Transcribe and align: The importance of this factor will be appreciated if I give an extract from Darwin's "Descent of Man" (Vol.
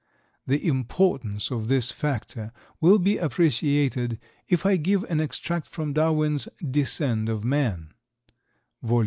The 0.47 0.65
importance 0.67 1.51
of 1.51 1.67
this 1.67 1.91
factor 1.91 2.51
will 2.79 2.97
be 2.97 3.19
appreciated 3.19 4.19
if 4.47 4.65
I 4.65 4.77
give 4.77 5.03
an 5.03 5.19
extract 5.19 5.67
from 5.69 5.93
Darwin's 5.93 6.49
"Descent 6.57 7.29
of 7.29 7.43
Man" 7.43 7.93
(Vol. 8.81 8.99